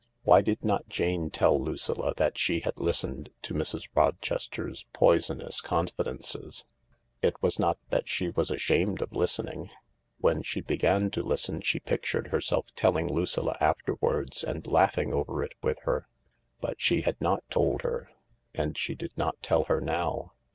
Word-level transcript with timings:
Why 0.23 0.41
did 0.41 0.63
not 0.65 0.89
Jane 0.89 1.29
tell 1.29 1.63
Lucilla 1.63 2.15
that 2.17 2.35
she 2.35 2.61
had 2.61 2.79
listened 2.79 3.29
to 3.43 3.53
Mrs. 3.53 3.87
Rochester's 3.93 4.83
poisonous 4.93 5.61
confidences? 5.61 6.65
It 7.21 7.39
was 7.43 7.59
not 7.59 7.77
that 7.91 8.07
she 8.07 8.29
was 8.31 8.49
ashamed 8.49 9.03
of 9.03 9.11
listening. 9.13 9.69
When 10.17 10.41
she 10.41 10.59
began 10.59 11.11
to 11.11 11.21
listen 11.21 11.61
she 11.61 11.79
pictured 11.79 12.29
herself 12.29 12.65
telling 12.75 13.13
Lucilla 13.13 13.55
afterwards 13.61 14.43
and 14.43 14.65
laughing 14.65 15.13
over 15.13 15.43
it 15.43 15.53
with 15.61 15.77
her. 15.83 16.07
But 16.59 16.81
she 16.81 17.01
had 17.01 17.21
not 17.21 17.43
told 17.51 17.83
her. 17.83 18.09
And 18.55 18.75
she 18.75 18.95
did 18.95 19.15
not 19.15 19.39
tell 19.43 19.65
her 19.65 19.79
now. 19.79 20.33